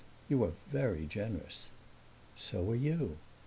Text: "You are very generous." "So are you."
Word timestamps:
"You 0.27 0.43
are 0.45 0.53
very 0.71 1.05
generous." 1.05 1.69
"So 2.35 2.71
are 2.71 2.75
you." 2.75 3.17